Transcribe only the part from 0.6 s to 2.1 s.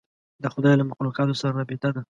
له مخلوقاتو سره رابطه ده.